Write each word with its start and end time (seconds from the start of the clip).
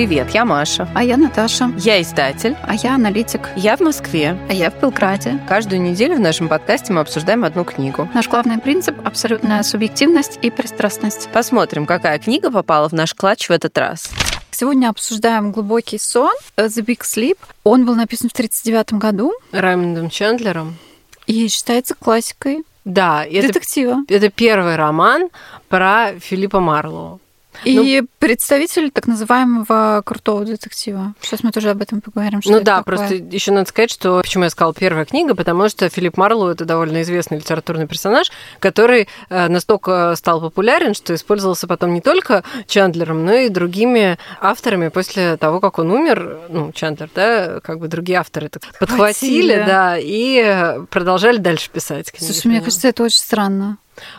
Привет, 0.00 0.30
я 0.30 0.46
Маша. 0.46 0.88
А 0.94 1.04
я 1.04 1.18
Наташа. 1.18 1.70
Я 1.76 2.00
издатель. 2.00 2.56
А 2.62 2.74
я 2.74 2.94
аналитик. 2.94 3.50
Я 3.54 3.76
в 3.76 3.80
Москве. 3.80 4.34
А 4.48 4.52
я 4.54 4.70
в 4.70 4.80
Белграде. 4.80 5.38
Каждую 5.46 5.82
неделю 5.82 6.16
в 6.16 6.20
нашем 6.20 6.48
подкасте 6.48 6.94
мы 6.94 7.02
обсуждаем 7.02 7.44
одну 7.44 7.64
книгу. 7.66 8.08
Наш 8.14 8.26
главный 8.26 8.58
принцип– 8.58 8.96
абсолютная 9.04 9.62
субъективность 9.62 10.38
и 10.40 10.50
пристрастность. 10.50 11.28
Посмотрим, 11.34 11.84
какая 11.84 12.18
книга 12.18 12.50
попала 12.50 12.88
в 12.88 12.94
наш 12.94 13.12
клатч 13.12 13.50
в 13.50 13.52
этот 13.52 13.76
раз. 13.76 14.10
Сегодня 14.50 14.88
обсуждаем 14.88 15.52
«Глубокий 15.52 15.98
сон» 15.98 16.32
The 16.56 16.82
Big 16.82 17.02
Sleep. 17.02 17.36
Он 17.62 17.84
был 17.84 17.94
написан 17.94 18.30
в 18.30 18.32
1939 18.32 18.94
году. 18.94 19.34
Раймондом 19.52 20.08
Чендлером. 20.08 20.78
И 21.26 21.46
считается 21.48 21.94
классикой 21.94 22.64
Да, 22.86 23.22
это, 23.22 23.48
детектива. 23.48 23.98
это 24.08 24.30
первый 24.30 24.76
роман 24.76 25.28
про 25.68 26.18
Филиппа 26.18 26.58
Марлоу. 26.58 27.20
И 27.64 28.02
представитель 28.18 28.90
так 28.90 29.06
называемого 29.06 30.02
крутого 30.04 30.44
детектива. 30.44 31.14
Сейчас 31.20 31.42
мы 31.42 31.52
тоже 31.52 31.70
об 31.70 31.82
этом 31.82 32.00
поговорим. 32.00 32.42
Что 32.42 32.52
ну 32.52 32.60
да, 32.60 32.78
такое. 32.78 32.96
просто 32.96 33.14
еще 33.16 33.52
надо 33.52 33.68
сказать, 33.68 33.90
что 33.90 34.20
почему 34.20 34.44
я 34.44 34.50
сказала 34.50 34.74
первая 34.74 35.04
книга, 35.04 35.34
потому 35.34 35.68
что 35.68 35.88
Филипп 35.88 36.16
Марлоу 36.16 36.48
это 36.48 36.64
довольно 36.64 37.02
известный 37.02 37.38
литературный 37.38 37.86
персонаж, 37.86 38.30
который 38.58 39.08
э, 39.28 39.48
настолько 39.48 40.14
стал 40.16 40.40
популярен, 40.40 40.94
что 40.94 41.14
использовался 41.14 41.66
потом 41.66 41.94
не 41.94 42.00
только 42.00 42.44
Чандлером, 42.66 43.24
но 43.24 43.34
и 43.34 43.48
другими 43.48 44.18
авторами 44.40 44.88
после 44.88 45.36
того, 45.36 45.60
как 45.60 45.78
он 45.78 45.90
умер. 45.90 46.38
Ну, 46.48 46.72
Чандлер, 46.72 47.10
да, 47.14 47.60
как 47.60 47.78
бы 47.78 47.88
другие 47.88 48.18
авторы 48.18 48.46
это 48.46 48.60
подхватили, 48.78 49.54
Подхватили. 49.54 49.64
да, 49.66 49.96
и 49.98 50.80
продолжали 50.90 51.38
дальше 51.38 51.70
писать 51.70 52.10
книги. 52.10 52.32
Слушай, 52.32 52.46
мне 52.48 52.60
кажется, 52.60 52.88
это 52.88 53.02
очень 53.02 53.18
странно. 53.18 53.78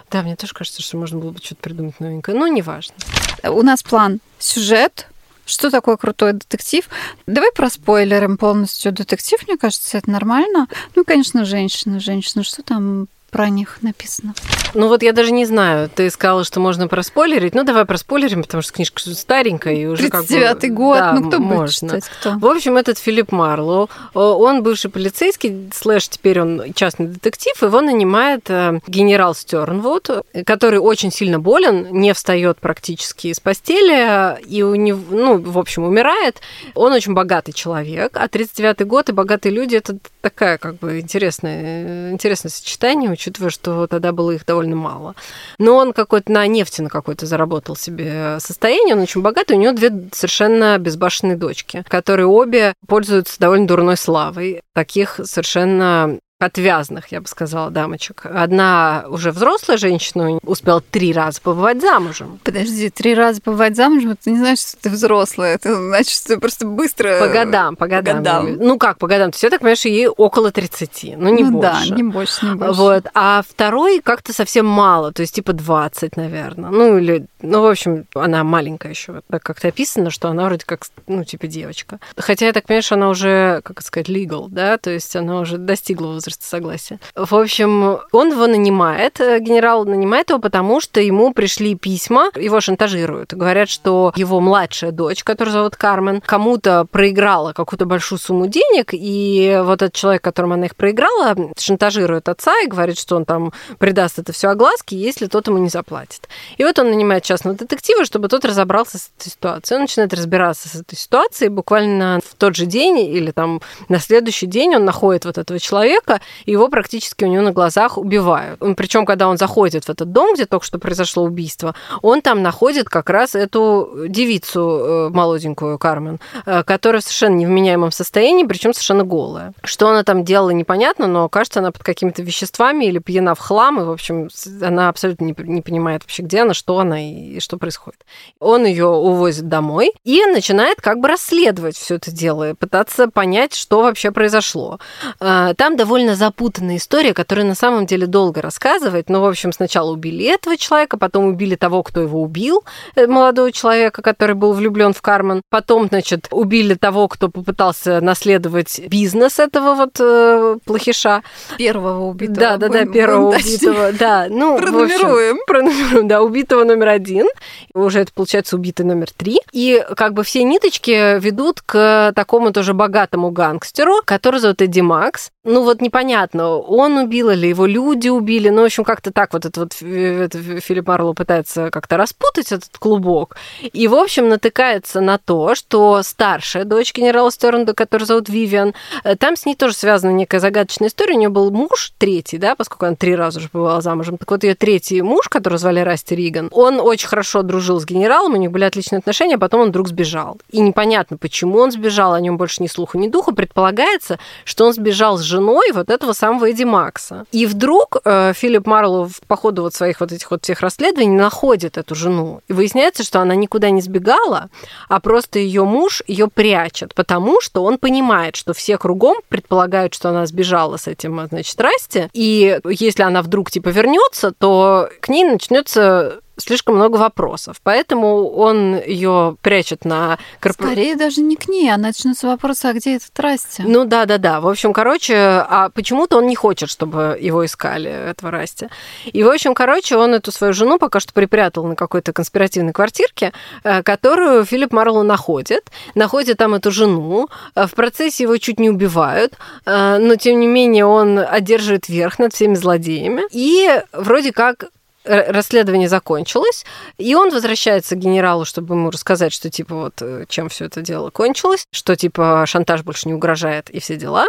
Да, 0.10 0.22
мне 0.22 0.36
тоже 0.36 0.54
кажется, 0.54 0.82
что 0.82 0.98
можно 0.98 1.20
было 1.20 1.32
бы 1.32 1.40
что-то 1.40 1.62
придумать 1.62 2.00
новенькое. 2.00 2.38
Ну, 2.38 2.48
неважно. 2.48 2.96
У 3.44 3.62
нас 3.62 3.84
план 3.84 4.20
сюжет. 4.40 5.08
Что 5.46 5.70
такое 5.70 5.98
крутой 5.98 6.34
детектив? 6.34 6.88
Давай 7.26 7.52
проспойлерим 7.52 8.38
полностью 8.38 8.92
детектив, 8.92 9.40
мне 9.48 9.58
кажется, 9.58 9.98
это 9.98 10.10
нормально. 10.10 10.68
Ну, 10.96 11.04
конечно, 11.04 11.46
женщины, 11.46 12.00
женщины, 12.00 12.44
что 12.44 12.62
там 12.64 13.08
про 13.32 13.50
них 13.50 13.80
написано? 13.82 14.34
Ну 14.74 14.88
вот 14.88 15.04
я 15.04 15.14
даже 15.14 15.32
не 15.32 15.46
знаю. 15.46 15.90
Ты 15.90 16.10
сказала, 16.10 16.44
что 16.44 16.60
можно 16.60 16.88
проспойлерить. 16.88 17.56
Ну 17.56 17.64
давай 17.64 17.86
проспойлерим, 17.86 18.44
потому 18.44 18.62
что 18.62 18.74
книжка 18.74 19.00
старенькая 19.00 19.74
и 19.74 19.86
уже 19.86 20.10
как 20.10 20.26
бы... 20.26 20.34
39-й 20.36 20.70
год, 20.70 20.98
Да, 21.00 21.14
ну 21.14 21.30
кто 21.30 21.40
будет 21.40 21.50
можно. 21.50 21.88
читать? 21.88 22.04
Кто? 22.20 22.38
В 22.38 22.46
общем, 22.46 22.78
этот 22.78 22.98
Филипп 22.98 23.32
Марлоу, 23.32 23.90
он 24.14 24.64
бывший 24.64 24.92
полицейский, 24.92 25.70
слэш 25.74 26.10
теперь 26.10 26.42
он 26.42 26.74
частный 26.74 27.08
детектив, 27.08 27.62
его 27.62 27.82
нанимает 27.82 28.50
э, 28.50 28.80
генерал 28.88 29.34
Стернвуд, 29.34 30.10
который 30.46 30.80
очень 30.80 31.12
сильно 31.12 31.40
болен, 31.40 31.88
не 31.92 32.14
встает 32.14 32.60
практически 32.60 33.28
из 33.28 33.40
постели, 33.40 34.42
и 34.46 34.62
у 34.64 34.76
него, 34.76 35.02
ну, 35.10 35.38
в 35.42 35.58
общем, 35.58 35.84
умирает. 35.84 36.42
Он 36.76 36.92
очень 36.94 37.14
богатый 37.14 37.54
человек, 37.54 38.12
а 38.16 38.28
39-й 38.28 38.86
год 38.86 39.10
и 39.10 39.14
богатые 39.14 39.54
люди– 39.54 39.76
это 39.78 39.98
такая 40.22 40.58
как 40.58 40.78
бы 40.78 41.00
интересное, 41.00 41.62
э, 41.64 42.12
интересное 42.12 42.50
сочетание, 42.50 43.10
учитывая, 43.22 43.52
что 43.52 43.88
тогда 43.88 44.12
было 44.12 44.32
их 44.32 44.46
довольно 44.46 44.76
мало. 44.76 45.16
Но 45.60 45.76
он 45.76 45.94
какой-то 45.94 46.32
на 46.32 46.48
нефти 46.48 46.82
на 46.82 46.90
какой-то 46.90 47.26
заработал 47.26 47.76
себе 47.76 48.38
состояние, 48.40 48.96
он 48.96 49.02
очень 49.02 49.22
богатый, 49.22 49.54
у 49.54 49.60
него 49.60 49.74
две 49.74 49.92
совершенно 50.12 50.78
безбашенные 50.80 51.38
дочки, 51.38 51.84
которые 51.88 52.26
обе 52.26 52.74
пользуются 52.88 53.40
довольно 53.40 53.68
дурной 53.68 53.98
славой. 53.98 54.62
Таких 54.74 55.20
совершенно 55.24 56.20
отвязных, 56.42 57.12
я 57.12 57.22
бы 57.22 57.28
сказала, 57.28 57.70
дамочек. 57.70 58.26
Одна 58.26 59.06
уже 59.08 59.32
взрослая 59.32 59.78
женщина 59.78 60.40
успела 60.44 60.82
три 60.82 61.14
раза 61.14 61.42
побывать 61.42 61.82
замужем. 61.82 62.40
Подожди, 62.44 62.90
три 62.90 63.14
раза 63.14 63.42
бывать 63.44 63.76
замужем, 63.76 64.12
это 64.12 64.30
не 64.30 64.38
значит, 64.38 64.68
что 64.68 64.78
ты 64.78 64.90
взрослая. 64.90 65.56
Это 65.56 65.76
значит, 65.76 66.12
что 66.12 66.30
ты 66.30 66.40
просто 66.40 66.66
быстро... 66.66 67.20
По 67.20 67.28
годам, 67.28 67.76
по 67.76 67.88
годам. 67.88 68.18
годам. 68.18 68.56
Ну 68.58 68.78
как 68.78 68.98
по 68.98 69.08
годам? 69.08 69.32
То 69.32 69.36
есть 69.36 69.44
я 69.44 69.50
так 69.50 69.60
понимаю, 69.60 69.78
что 69.78 69.90
ей 69.90 70.08
около 70.08 70.52
30, 70.52 71.16
ну 71.18 71.30
не 71.30 71.44
ну, 71.44 71.60
больше. 71.60 71.90
да, 71.90 71.96
не 71.96 72.04
больше, 72.04 72.46
не 72.46 72.56
больше. 72.56 72.74
Вот. 72.74 73.06
А 73.14 73.42
второй 73.48 74.02
как-то 74.02 74.34
совсем 74.34 74.66
мало, 74.66 75.12
то 75.12 75.22
есть 75.22 75.36
типа 75.36 75.54
20, 75.54 76.18
наверное. 76.18 76.70
Ну, 76.70 76.98
или, 76.98 77.26
ну, 77.42 77.62
в 77.62 77.66
общем, 77.68 78.06
она 78.16 78.44
маленькая 78.44 78.90
еще. 78.90 79.22
Так 79.30 79.44
как-то 79.44 79.68
описано, 79.68 80.10
что 80.10 80.30
она 80.30 80.46
вроде 80.46 80.66
как, 80.66 80.86
ну, 81.08 81.24
типа 81.24 81.48
девочка. 81.48 82.00
Хотя 82.18 82.48
я 82.48 82.54
так 82.54 82.66
понимаю, 82.66 82.84
что 82.84 82.96
она 82.96 83.10
уже, 83.10 83.62
как 83.64 83.82
сказать, 83.82 84.10
legal, 84.10 84.48
да, 84.50 84.78
то 84.78 84.90
есть 84.90 85.16
она 85.16 85.40
уже 85.40 85.58
достигла 85.58 86.08
возраста 86.08 86.31
согласия. 86.40 87.00
В 87.16 87.36
общем, 87.36 88.00
он 88.12 88.32
его 88.32 88.48
нанимает, 88.48 89.20
э, 89.20 89.40
генерал 89.40 89.86
нанимает 89.86 90.30
его, 90.30 90.40
потому 90.40 90.82
что 90.82 91.02
ему 91.02 91.34
пришли 91.34 91.76
письма, 91.76 92.32
его 92.36 92.62
шантажируют. 92.62 93.34
Говорят, 93.34 93.70
что 93.70 94.14
его 94.16 94.40
младшая 94.40 94.92
дочь, 94.92 95.24
которую 95.24 95.54
зовут 95.54 95.76
Кармен, 95.76 96.22
кому-то 96.22 96.86
проиграла 96.90 97.54
какую-то 97.54 97.86
большую 97.86 98.20
сумму 98.20 98.48
денег, 98.48 98.90
и 98.94 99.60
вот 99.64 99.82
этот 99.82 99.94
человек, 99.94 100.24
которому 100.24 100.54
она 100.54 100.68
их 100.68 100.76
проиграла, 100.76 101.36
шантажирует 101.58 102.30
отца 102.30 102.60
и 102.62 102.68
говорит, 102.68 102.98
что 102.98 103.16
он 103.16 103.26
там 103.26 103.52
придаст 103.80 104.20
это 104.20 104.32
все 104.34 104.50
огласке, 104.50 104.96
если 104.96 105.28
тот 105.28 105.48
ему 105.48 105.58
не 105.58 105.70
заплатит. 105.70 106.30
И 106.58 106.64
вот 106.64 106.78
он 106.80 106.90
нанимает 106.90 107.24
частного 107.24 107.58
детектива, 107.58 108.06
чтобы 108.06 108.28
тот 108.28 108.46
разобрался 108.46 108.98
с 108.98 109.12
этой 109.18 109.30
ситуацией. 109.30 109.78
Он 109.78 109.82
начинает 109.84 110.14
разбираться 110.14 110.70
с 110.70 110.76
этой 110.76 110.96
ситуацией. 110.96 111.50
Буквально 111.50 112.20
в 112.24 112.36
тот 112.36 112.56
же 112.56 112.66
день 112.66 113.00
или 113.00 113.32
там 113.32 113.62
на 113.90 114.00
следующий 114.00 114.46
день 114.46 114.76
он 114.76 114.86
находит 114.86 115.26
вот 115.26 115.38
этого 115.38 115.60
человека, 115.60 116.21
его 116.46 116.68
практически 116.68 117.24
у 117.24 117.28
него 117.28 117.44
на 117.44 117.52
глазах 117.52 117.98
убивают. 117.98 118.60
Причем, 118.78 119.06
когда 119.06 119.28
он 119.28 119.38
заходит 119.38 119.86
в 119.86 119.90
этот 119.90 120.12
дом, 120.12 120.34
где 120.34 120.46
только 120.46 120.66
что 120.66 120.80
произошло 120.80 121.24
убийство, 121.24 121.76
он 122.02 122.22
там 122.22 122.42
находит 122.42 122.90
как 122.90 123.10
раз 123.10 123.36
эту 123.36 124.06
девицу 124.08 124.60
э, 124.60 125.10
молоденькую 125.10 125.78
Кармен, 125.78 126.20
э, 126.46 126.64
которая 126.64 127.02
в 127.02 127.04
совершенно 127.04 127.36
невменяемом 127.36 127.92
состоянии, 127.92 128.44
причем 128.44 128.74
совершенно 128.74 129.04
голая. 129.04 129.54
Что 129.64 129.90
она 129.90 130.04
там 130.04 130.24
делала, 130.24 130.52
непонятно, 130.52 131.08
но 131.08 131.30
кажется, 131.30 131.60
она 131.60 131.72
под 131.72 131.84
какими-то 131.84 132.22
веществами 132.22 132.86
или 132.86 133.00
пьяна 133.00 133.36
в 133.36 133.40
хлам, 133.40 133.80
и, 133.80 133.84
в 133.84 133.92
общем, 133.92 134.30
она 134.62 134.90
абсолютно 134.90 135.26
не, 135.26 135.62
понимает 135.62 136.02
вообще, 136.02 136.24
где 136.24 136.42
она, 136.42 136.54
что 136.54 136.80
она 136.80 137.02
и, 137.02 137.40
что 137.40 137.58
происходит. 137.58 138.06
Он 138.40 138.66
ее 138.66 138.88
увозит 138.88 139.48
домой 139.48 139.94
и 140.04 140.26
начинает 140.26 140.82
как 140.82 141.00
бы 141.00 141.08
расследовать 141.08 141.78
все 141.78 141.96
это 141.96 142.12
дело, 142.12 142.54
пытаться 142.56 143.08
понять, 143.08 143.54
что 143.54 143.82
вообще 143.82 144.12
произошло. 144.12 144.80
Э, 145.20 145.54
Там 145.56 145.78
довольно 145.78 146.01
запутанная 146.10 146.78
история, 146.78 147.14
которая 147.14 147.46
на 147.46 147.56
самом 147.56 147.86
деле 147.86 148.08
долго 148.08 148.42
рассказывает. 148.42 149.10
Ну, 149.10 149.22
в 149.22 149.26
общем, 149.26 149.52
сначала 149.54 149.92
убили 149.92 150.26
этого 150.26 150.58
человека, 150.58 150.98
потом 150.98 151.26
убили 151.26 151.56
того, 151.56 151.84
кто 151.84 152.02
его 152.02 152.22
убил, 152.22 152.64
э, 152.96 153.08
молодого 153.08 153.52
человека, 153.52 154.02
который 154.02 154.36
был 154.36 154.54
влюблен 154.54 154.94
в 154.94 155.02
Кармен. 155.02 155.42
Потом, 155.50 155.88
значит, 155.88 156.28
убили 156.32 156.74
того, 156.74 157.08
кто 157.08 157.30
попытался 157.30 158.02
наследовать 158.02 158.82
бизнес 158.88 159.40
этого 159.40 159.76
вот 159.76 159.98
э, 160.00 160.58
плохиша. 160.66 161.24
Первого 161.58 162.10
убитого. 162.10 162.38
Да, 162.40 162.58
да, 162.58 162.70
да, 162.70 162.86
первого 162.86 163.36
убитого, 163.36 163.92
да. 163.94 164.28
Ну, 164.30 164.56
общем, 164.56 164.68
Пронумеруем. 164.68 165.38
пронумеруем, 165.48 166.08
да, 166.08 166.22
убитого 166.22 166.64
номер 166.64 166.90
один. 166.90 167.28
Уже 167.74 168.02
это 168.02 168.12
получается 168.14 168.56
убитый 168.56 168.86
номер 168.86 169.08
три. 169.12 169.42
И 169.52 169.84
как 169.96 170.14
бы 170.14 170.24
все 170.24 170.44
ниточки 170.44 171.20
ведут 171.20 171.62
к 171.62 172.12
такому 172.16 172.52
тоже 172.52 172.74
богатому 172.74 173.32
гангстеру, 173.32 174.02
который 174.06 174.40
зовут 174.40 174.62
Эдди 174.62 174.82
Макс. 174.82 175.32
Ну 175.44 175.64
вот 175.64 175.82
непонятно, 175.82 176.58
он 176.58 176.98
убил 176.98 177.32
или 177.32 177.48
его 177.48 177.66
люди 177.66 178.10
убили. 178.10 178.50
Ну, 178.50 178.62
в 178.62 178.66
общем, 178.66 178.84
как-то 178.84 179.12
так 179.12 179.34
вот 179.34 179.44
это 179.44 179.62
вот 179.62 179.74
э, 179.82 180.26
это 180.26 180.38
Филипп 180.38 180.88
Марлоу 180.88 181.16
пытается 181.16 181.72
как-то 181.72 181.98
распутать 181.98 182.52
этот 182.52 182.78
клубок. 182.78 183.36
И, 183.64 183.88
в 183.88 183.96
общем, 183.96 184.30
натыкается 184.30 185.02
на 185.02 185.18
то, 185.18 185.56
что 185.56 186.04
старшая 186.04 186.64
дочь 186.64 186.94
генерала 186.94 187.32
Стернда, 187.32 187.74
которую 187.74 188.06
зовут 188.06 188.30
Вивиан, 188.30 188.76
э, 189.04 189.16
там 189.16 189.36
с 189.36 189.48
ней 189.48 189.56
тоже 189.56 189.74
связана 189.74 190.12
некая 190.12 190.40
загадочная 190.40 190.90
история. 190.90 191.16
У 191.16 191.18
нее 191.18 191.30
был 191.30 191.50
муж 191.50 191.92
третий, 191.98 192.38
да, 192.38 192.54
поскольку 192.56 192.86
она 192.86 192.96
три 192.96 193.16
раза 193.16 193.40
уже 193.40 193.50
бывала 193.52 193.82
замужем. 193.82 194.20
Так 194.20 194.30
вот, 194.30 194.44
ее 194.44 194.54
третий 194.54 195.02
муж, 195.02 195.28
которого 195.28 195.58
звали 195.58 195.80
Расти 195.80 196.16
Риган, 196.16 196.50
он 196.52 196.80
очень 196.80 197.08
хорошо 197.08 197.42
дружил 197.42 197.82
с 197.82 197.86
генералом, 197.86 198.36
у 198.36 198.38
них 198.38 198.52
были 198.52 198.66
отличные 198.66 199.00
отношения, 199.00 199.36
а 199.36 199.40
потом 199.40 199.62
он 199.62 199.70
вдруг 199.70 199.88
сбежал. 199.88 200.38
И 200.52 200.60
непонятно, 200.60 201.18
почему 201.18 201.58
он 201.58 201.72
сбежал, 201.72 202.14
о 202.14 202.22
нем 202.22 202.38
больше 202.38 202.62
ни 202.62 202.68
слуху, 202.68 203.00
ни 203.00 203.08
духу. 203.08 203.34
Предполагается, 203.34 204.20
что 204.46 204.68
он 204.68 204.74
сбежал 204.74 205.18
с 205.18 205.31
женой 205.32 205.72
вот 205.74 205.90
этого 205.90 206.14
самого 206.14 206.50
Эдди 206.50 206.64
Макса. 206.66 207.26
И 207.32 207.46
вдруг 207.46 207.98
э, 208.04 208.34
Филипп 208.36 208.68
Марлоу 208.68 209.10
по 209.28 209.36
ходу 209.36 209.64
вот 209.64 209.74
своих 209.74 210.02
вот 210.02 210.12
этих 210.12 210.30
вот 210.30 210.44
всех 210.44 210.60
расследований 210.62 211.16
находит 211.18 211.78
эту 211.78 211.96
жену. 211.96 212.42
И 212.50 212.54
выясняется, 212.54 213.04
что 213.04 213.22
она 213.22 213.36
никуда 213.36 213.70
не 213.70 213.82
сбегала, 213.82 214.50
а 214.90 215.00
просто 215.00 215.40
ее 215.40 215.64
муж 215.64 216.04
ее 216.08 216.28
прячет, 216.28 216.94
потому 216.94 217.42
что 217.42 217.64
он 217.64 217.78
понимает, 217.78 218.36
что 218.36 218.54
все 218.54 218.78
кругом 218.78 219.18
предполагают, 219.30 219.94
что 219.94 220.10
она 220.10 220.26
сбежала 220.26 220.78
с 220.78 220.88
этим, 220.88 221.28
значит, 221.30 221.60
Расти, 221.62 222.10
и 222.14 222.60
если 222.66 223.04
она 223.04 223.22
вдруг 223.22 223.52
типа 223.52 223.70
вернется, 223.70 224.32
то 224.32 224.90
к 225.00 225.10
ней 225.10 225.24
начнется 225.24 226.20
слишком 226.38 226.76
много 226.76 226.98
вопросов. 226.98 227.58
Поэтому 227.64 228.30
он 228.30 228.76
ее 228.76 229.38
прячет 229.42 229.86
на 229.86 230.18
корпо... 230.40 230.64
Скорее 230.64 230.96
даже 230.96 231.22
не 231.22 231.36
к 231.36 231.48
ней, 231.48 231.70
а 231.70 231.78
начнутся 231.78 232.28
вопросы, 232.28 232.66
а 232.66 232.74
где 232.74 232.96
этот 232.96 233.18
Расти? 233.20 233.64
Ну 233.64 233.86
да, 233.86 234.06
да, 234.06 234.18
да. 234.18 234.42
В 234.42 234.48
общем, 234.48 234.74
короче, 234.74 235.16
а 235.16 235.70
почему-то 235.74 236.18
он 236.18 236.28
не 236.28 236.36
хочет, 236.36 236.70
чтобы 236.70 237.18
его 237.20 237.46
искали, 237.46 237.90
этого 237.90 238.32
Расти. 238.32 238.68
И, 239.06 239.24
в 239.24 239.30
общем, 239.30 239.54
короче, 239.54 239.98
он 239.98 240.14
эту 240.14 240.32
свою 240.32 240.54
жену 240.54 240.80
пока 240.80 241.00
что 241.00 241.14
припрятал 241.14 241.66
на 241.66 241.76
какой-то 241.76 242.14
конспиративной 242.14 242.74
квартирке, 242.74 243.34
э, 243.64 243.84
которую 243.84 244.46
Филипп 244.46 244.74
Марлоу 244.74 245.04
находит. 245.04 245.72
Находит 245.96 246.38
там 246.38 246.54
эту 246.54 246.72
жену. 246.72 247.28
Э, 247.56 247.68
в 247.68 247.74
процессе 247.74 248.24
его 248.24 248.38
чуть 248.38 248.60
не 248.60 248.70
убивают, 248.70 249.34
э, 249.66 249.98
но, 249.98 250.16
тем 250.16 250.40
не 250.40 250.48
менее, 250.48 250.86
он 250.86 251.20
одерживает 251.20 251.90
верх 251.90 252.20
над 252.20 252.34
всеми 252.34 252.56
злодеями. 252.56 253.24
И 253.32 253.70
вроде 253.94 254.32
как 254.32 254.66
расследование 255.04 255.90
закончилось, 255.90 256.66
и 256.98 257.16
он 257.16 257.32
возвращается 257.32 257.96
к 257.96 258.00
генералу, 258.00 258.46
чтобы 258.46 258.76
ему 258.76 258.90
рассказать, 258.90 259.34
что 259.34 259.50
типа 259.50 259.76
вот 259.76 260.02
э, 260.02 260.26
чем 260.28 260.50
все 260.50 260.66
это 260.66 260.82
дело 260.82 261.10
кончилось, 261.10 261.66
что 261.72 261.96
типа 261.96 262.46
шантаж 262.48 262.84
больше 262.84 263.08
не 263.08 263.14
угрожает 263.14 263.70
и 263.70 263.80
все 263.80 263.96
дела. 263.96 264.28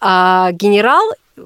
А 0.00 0.50
генерал 0.52 1.02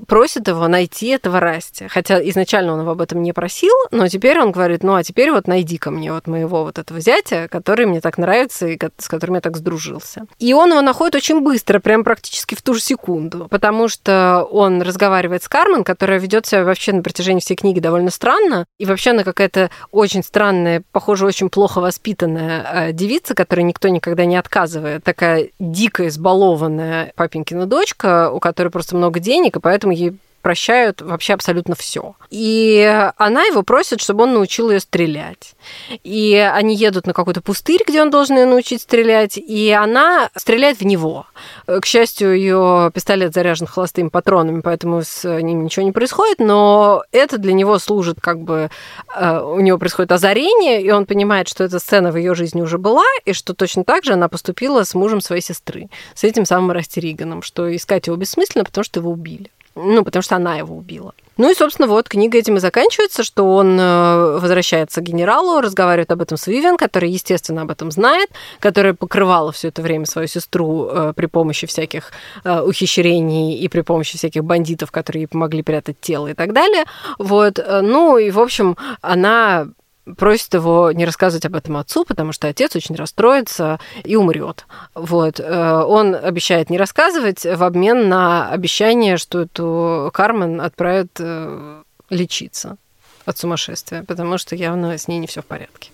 просит 0.06 0.48
его 0.48 0.68
найти 0.68 1.08
этого 1.08 1.40
Расти. 1.40 1.88
Хотя 1.88 2.18
изначально 2.30 2.72
он 2.72 2.80
его 2.80 2.92
об 2.92 3.00
этом 3.00 3.22
не 3.22 3.32
просил, 3.32 3.72
но 3.90 4.08
теперь 4.08 4.40
он 4.40 4.52
говорит, 4.52 4.82
ну 4.82 4.94
а 4.94 5.02
теперь 5.02 5.30
вот 5.30 5.46
найди 5.46 5.78
ко 5.78 5.90
мне 5.90 6.12
вот 6.12 6.26
моего 6.26 6.64
вот 6.64 6.78
этого 6.78 7.00
зятя, 7.00 7.48
который 7.48 7.86
мне 7.86 8.00
так 8.00 8.18
нравится 8.18 8.66
и 8.66 8.78
с 8.98 9.08
которым 9.08 9.36
я 9.36 9.40
так 9.40 9.56
сдружился. 9.56 10.26
И 10.38 10.52
он 10.52 10.70
его 10.70 10.80
находит 10.82 11.14
очень 11.14 11.40
быстро, 11.40 11.78
прям 11.78 12.04
практически 12.04 12.54
в 12.54 12.62
ту 12.62 12.74
же 12.74 12.80
секунду, 12.80 13.48
потому 13.50 13.88
что 13.88 14.46
он 14.50 14.82
разговаривает 14.82 15.42
с 15.42 15.48
Кармен, 15.48 15.84
которая 15.84 16.18
ведет 16.18 16.46
себя 16.46 16.64
вообще 16.64 16.92
на 16.92 17.02
протяжении 17.02 17.40
всей 17.40 17.56
книги 17.56 17.80
довольно 17.80 18.10
странно, 18.10 18.66
и 18.78 18.86
вообще 18.86 19.10
она 19.10 19.24
какая-то 19.24 19.70
очень 19.90 20.22
странная, 20.22 20.82
похоже, 20.92 21.26
очень 21.26 21.48
плохо 21.48 21.80
воспитанная 21.80 22.88
э, 22.88 22.92
девица, 22.92 23.34
которой 23.34 23.62
никто 23.62 23.88
никогда 23.88 24.24
не 24.24 24.36
отказывает, 24.36 25.04
такая 25.04 25.50
дико 25.58 26.08
избалованная 26.08 27.12
папенькина 27.14 27.66
дочка, 27.66 28.30
у 28.30 28.40
которой 28.40 28.68
просто 28.68 28.96
много 28.96 29.20
денег, 29.20 29.56
и 29.56 29.60
поэтому 29.60 29.85
поэтому 29.86 29.92
ей 29.92 30.18
прощают 30.42 31.02
вообще 31.02 31.34
абсолютно 31.34 31.74
все. 31.74 32.14
И 32.30 33.10
она 33.16 33.42
его 33.46 33.64
просит, 33.64 34.00
чтобы 34.00 34.24
он 34.24 34.34
научил 34.34 34.70
ее 34.70 34.78
стрелять. 34.78 35.56
И 36.04 36.36
они 36.36 36.76
едут 36.76 37.04
на 37.08 37.12
какой-то 37.12 37.40
пустырь, 37.40 37.82
где 37.84 38.00
он 38.00 38.10
должен 38.10 38.36
ее 38.36 38.46
научить 38.46 38.82
стрелять, 38.82 39.38
и 39.38 39.72
она 39.72 40.30
стреляет 40.36 40.78
в 40.78 40.86
него. 40.86 41.26
К 41.66 41.84
счастью, 41.84 42.36
ее 42.36 42.92
пистолет 42.94 43.34
заряжен 43.34 43.66
холостыми 43.66 44.06
патронами, 44.06 44.60
поэтому 44.60 45.02
с 45.02 45.24
ним 45.24 45.64
ничего 45.64 45.84
не 45.84 45.90
происходит, 45.90 46.38
но 46.38 47.02
это 47.10 47.38
для 47.38 47.52
него 47.52 47.80
служит 47.80 48.20
как 48.20 48.38
бы... 48.38 48.70
Э, 49.16 49.40
у 49.40 49.58
него 49.58 49.78
происходит 49.78 50.12
озарение, 50.12 50.80
и 50.80 50.92
он 50.92 51.06
понимает, 51.06 51.48
что 51.48 51.64
эта 51.64 51.80
сцена 51.80 52.12
в 52.12 52.16
ее 52.16 52.36
жизни 52.36 52.62
уже 52.62 52.78
была, 52.78 53.02
и 53.24 53.32
что 53.32 53.52
точно 53.52 53.82
так 53.82 54.04
же 54.04 54.12
она 54.12 54.28
поступила 54.28 54.84
с 54.84 54.94
мужем 54.94 55.20
своей 55.20 55.42
сестры, 55.42 55.88
с 56.14 56.22
этим 56.22 56.44
самым 56.46 56.70
Расти 56.70 57.00
Риганом, 57.00 57.42
что 57.42 57.74
искать 57.74 58.06
его 58.06 58.16
бессмысленно, 58.16 58.64
потому 58.64 58.84
что 58.84 59.00
его 59.00 59.10
убили. 59.10 59.50
Ну, 59.76 60.04
потому 60.04 60.22
что 60.22 60.36
она 60.36 60.56
его 60.56 60.74
убила. 60.74 61.12
Ну 61.36 61.50
и, 61.50 61.54
собственно, 61.54 61.86
вот 61.86 62.08
книга 62.08 62.38
этим 62.38 62.56
и 62.56 62.60
заканчивается, 62.60 63.22
что 63.22 63.54
он 63.54 63.78
э, 63.78 64.38
возвращается 64.38 65.02
к 65.02 65.04
генералу, 65.04 65.60
разговаривает 65.60 66.10
об 66.10 66.22
этом 66.22 66.38
с 66.38 66.46
Вивиан, 66.46 66.78
который, 66.78 67.10
естественно, 67.10 67.62
об 67.62 67.70
этом 67.70 67.90
знает, 67.90 68.30
которая 68.58 68.94
покрывала 68.94 69.52
все 69.52 69.68
это 69.68 69.82
время 69.82 70.06
свою 70.06 70.28
сестру 70.28 70.88
э, 70.88 71.12
при 71.14 71.26
помощи 71.26 71.66
всяких 71.66 72.10
э, 72.42 72.60
ухищрений 72.62 73.58
и 73.58 73.68
при 73.68 73.82
помощи 73.82 74.16
всяких 74.16 74.44
бандитов, 74.44 74.90
которые 74.90 75.22
ей 75.22 75.26
помогли 75.26 75.62
прятать 75.62 76.00
тело 76.00 76.28
и 76.28 76.34
так 76.34 76.54
далее. 76.54 76.84
Вот. 77.18 77.62
Ну 77.82 78.16
и, 78.16 78.30
в 78.30 78.40
общем, 78.40 78.78
она 79.02 79.68
просит 80.16 80.54
его 80.54 80.92
не 80.92 81.04
рассказывать 81.04 81.44
об 81.46 81.56
этом 81.56 81.76
отцу, 81.76 82.04
потому 82.04 82.32
что 82.32 82.48
отец 82.48 82.76
очень 82.76 82.94
расстроится 82.94 83.80
и 84.04 84.16
умрет. 84.16 84.66
Вот. 84.94 85.40
Э, 85.40 85.82
он 85.82 86.14
обещает 86.14 86.70
не 86.70 86.78
рассказывать 86.78 87.44
в 87.44 87.62
обмен 87.62 88.08
на 88.08 88.48
обещание, 88.50 89.16
что 89.16 89.42
эту 89.42 90.10
Кармен 90.12 90.60
отправят 90.60 91.10
э, 91.18 91.82
лечиться 92.10 92.76
от 93.24 93.38
сумасшествия, 93.38 94.04
потому 94.04 94.38
что 94.38 94.54
явно 94.54 94.96
с 94.96 95.08
ней 95.08 95.18
не 95.18 95.26
все 95.26 95.42
в 95.42 95.46
порядке. 95.46 95.90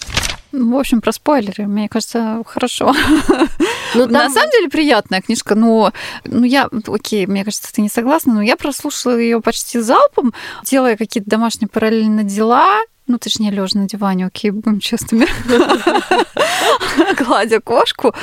В 0.52 0.76
общем, 0.76 1.00
про 1.00 1.12
спойлеры, 1.12 1.66
мне 1.66 1.88
кажется, 1.88 2.42
хорошо. 2.46 2.94
Ну, 3.94 4.04
там... 4.04 4.12
На 4.12 4.30
самом 4.30 4.50
деле 4.50 4.70
приятная 4.70 5.20
книжка, 5.20 5.54
но 5.54 5.92
ну, 6.24 6.44
я, 6.44 6.70
окей, 6.86 7.26
мне 7.26 7.44
кажется, 7.44 7.70
ты 7.70 7.82
не 7.82 7.90
согласна, 7.90 8.32
но 8.32 8.40
я 8.40 8.56
прослушала 8.56 9.18
ее 9.18 9.42
почти 9.42 9.80
залпом, 9.80 10.32
делая 10.64 10.96
какие-то 10.96 11.28
домашние 11.28 11.68
параллельно 11.68 12.24
дела, 12.24 12.80
ну, 13.06 13.18
точнее, 13.18 13.50
лежа 13.50 13.78
на 13.78 13.86
диване, 13.86 14.26
окей, 14.26 14.50
будем 14.50 14.80
честными, 14.80 15.26
гладя 17.18 17.60
кошку, 17.60 18.14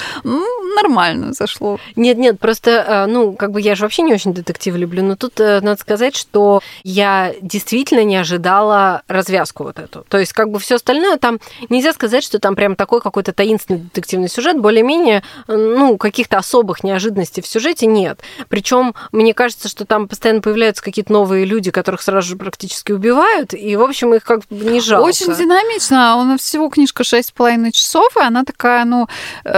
нормально 0.76 1.34
зашло. 1.34 1.80
Нет-нет, 1.96 2.40
просто, 2.40 2.72
э, 2.72 3.06
ну, 3.06 3.34
как 3.34 3.52
бы 3.52 3.62
я 3.62 3.76
же 3.76 3.84
вообще 3.84 4.02
не 4.02 4.14
очень 4.14 4.34
детектив 4.34 4.76
люблю, 4.76 5.04
но 5.04 5.16
тут 5.16 5.40
э, 5.40 5.62
надо 5.62 5.80
сказать, 5.80 6.16
что 6.16 6.62
я 6.84 7.34
действительно 7.42 8.04
не 8.04 8.18
ожидала 8.18 9.04
развязку 9.08 9.64
вот 9.64 9.80
эту. 9.80 10.06
То 10.10 10.18
есть, 10.18 10.34
как 10.34 10.50
бы 10.50 10.60
все 10.60 10.76
остальное 10.76 11.18
там, 11.18 11.40
нельзя 11.70 11.94
сказать, 11.94 12.24
что 12.24 12.40
там 12.40 12.56
прям 12.56 12.76
такой 12.76 13.02
какой-то 13.02 13.34
таинственный 13.34 13.80
детективный 13.80 14.30
сюжет, 14.30 14.60
более-менее, 14.60 15.24
э, 15.48 15.56
ну, 15.56 15.98
каких-то 15.98 16.38
особых 16.38 16.84
неожиданностей 16.84 17.42
в 17.42 17.48
сюжете 17.48 17.86
нет. 17.86 18.22
Причем 18.48 18.94
мне 19.12 19.34
кажется, 19.34 19.68
что 19.68 19.86
там 19.86 20.08
постоянно 20.08 20.42
появляются 20.42 20.84
какие-то 20.84 21.12
новые 21.12 21.46
люди, 21.46 21.72
которых 21.72 22.02
сразу 22.02 22.30
же 22.30 22.36
практически 22.36 22.92
убивают, 22.92 23.54
и, 23.54 23.76
в 23.76 23.82
общем, 23.82 24.14
их 24.14 24.24
как 24.24 24.42
бы 24.50 24.66
не 24.66 24.82
жалко. 24.82 25.08
Очень 25.08 25.36
динамично. 25.36 26.18
У 26.18 26.24
нас 26.24 26.42
всего 26.42 26.70
книжка 26.70 27.04
6,5 27.04 27.72
часов, 27.72 28.16
и 28.18 28.22
она 28.22 28.44
такая, 28.44 28.86
ну, 28.86 29.08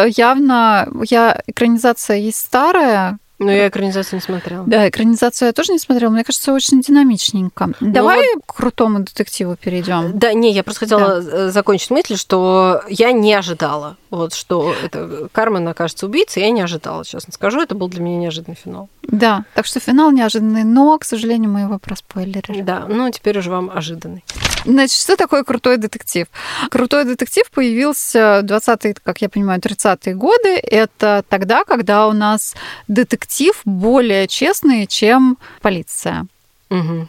явно 0.08 0.88
я 1.04 1.42
экранизация 1.48 2.18
есть 2.18 2.38
старая, 2.38 3.18
но 3.42 3.52
я 3.52 3.70
экранизацию 3.70 4.18
не 4.18 4.22
смотрела. 4.22 4.64
Да, 4.68 4.88
экранизацию 4.88 5.48
я 5.48 5.54
тоже 5.54 5.74
не 5.74 5.80
смотрела. 5.80 6.12
Мне 6.12 6.24
кажется, 6.24 6.54
очень 6.54 6.80
динамичненько. 6.80 7.72
Ну 7.80 7.92
Давай 7.92 8.24
к 8.46 8.54
крутому 8.54 9.00
детективу 9.00 9.56
перейдем. 9.56 10.18
Да, 10.18 10.32
не, 10.34 10.52
я 10.52 10.64
просто 10.64 10.82
хотела 10.82 11.22
да. 11.22 11.48
Э, 11.48 11.50
закончить 11.50 11.90
мысль, 11.90 12.18
что 12.18 12.84
я 12.88 13.12
не 13.12 13.34
ожидала, 13.34 13.98
вот 14.12 14.36
что 14.36 14.76
это 14.84 15.28
Кармен 15.32 15.68
окажется 15.68 16.06
убийцей, 16.06 16.44
я 16.44 16.52
не 16.52 16.62
ожидала, 16.62 17.04
честно 17.04 17.34
скажу. 17.34 17.60
Это 17.60 17.74
был 17.74 17.88
для 17.88 18.02
меня 18.02 18.18
неожиданный 18.18 18.58
финал. 18.64 18.90
Да, 19.02 19.46
так 19.56 19.66
что 19.66 19.80
финал 19.80 20.12
неожиданный, 20.12 20.64
но, 20.64 21.00
к 21.00 21.04
сожалению, 21.04 21.50
мы 21.50 21.62
его 21.62 21.80
проспойлерили. 21.80 22.62
Да, 22.62 22.86
ну 22.88 23.10
теперь 23.10 23.40
уже 23.40 23.50
вам 23.50 23.72
ожиданный. 23.74 24.24
Значит, 24.66 25.00
что 25.00 25.18
такое 25.18 25.44
крутой 25.44 25.78
детектив? 25.78 26.28
Крутой 26.70 27.06
детектив 27.06 27.50
появился 27.52 28.42
в 28.42 28.46
20-е, 28.46 28.96
как 29.04 29.22
я 29.22 29.30
понимаю, 29.30 29.60
30-е 29.60 30.16
годы. 30.16 30.56
Это 30.56 31.24
тогда, 31.30 31.64
когда 31.64 32.08
у 32.08 32.14
нас 32.14 32.56
детектив 32.88 33.60
более 33.66 34.28
честный, 34.28 34.88
чем 34.88 35.38
полиция. 35.62 36.28
Угу. 36.70 37.08